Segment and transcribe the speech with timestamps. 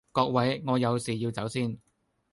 [0.11, 1.77] 各位我有事要走先